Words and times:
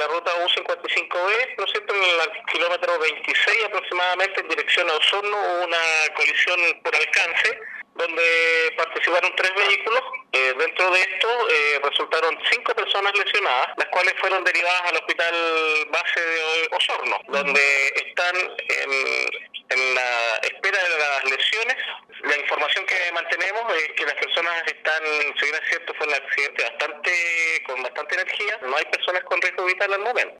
la 0.00 0.06
ruta 0.06 0.30
U55B, 0.46 1.56
¿no 1.58 1.64
es 1.64 1.70
cierto? 1.72 1.94
En 1.94 2.02
el 2.02 2.44
kilómetro 2.50 2.98
26 2.98 3.64
aproximadamente 3.64 4.40
en 4.40 4.48
dirección 4.48 4.88
a 4.88 4.94
Osorno 4.94 5.36
hubo 5.36 5.64
una 5.66 5.78
colisión 6.16 6.58
por 6.82 6.96
alcance 6.96 7.60
donde 7.94 8.72
participaron 8.78 9.30
tres 9.36 9.52
vehículos. 9.54 10.00
Eh, 10.32 10.54
dentro 10.58 10.90
de 10.90 11.00
esto 11.00 11.28
eh, 11.50 11.80
resultaron 11.84 12.38
cinco 12.50 12.74
personas 12.74 13.12
lesionadas, 13.14 13.68
las 13.76 13.88
cuales 13.88 14.14
fueron 14.20 14.42
derivadas 14.42 14.82
al 14.88 14.96
hospital 14.96 15.34
base 15.90 16.20
de 16.20 16.68
Osorno, 16.72 17.20
donde 17.28 17.88
están 18.06 18.36
en, 18.36 19.94
la 19.94 20.40
espera 20.42 20.78
de 20.82 20.98
las 20.98 21.24
lesiones. 21.24 21.76
La 22.22 22.36
información 22.36 22.86
mantenemos 23.12 23.62
es 23.74 23.92
que 23.96 24.04
las 24.04 24.14
personas 24.14 24.62
están, 24.66 25.02
si 25.38 25.44
bien 25.44 25.54
es 25.54 25.94
fue 25.96 26.06
un 26.06 26.14
accidente 26.14 26.62
bastante 26.62 27.10
con 27.66 27.82
bastante 27.82 28.14
energía, 28.14 28.58
no 28.62 28.76
hay 28.76 28.84
personas 28.86 29.22
con 29.24 29.40
riesgo 29.40 29.64
vital 29.64 29.92
al 29.92 30.00
momento. 30.00 30.20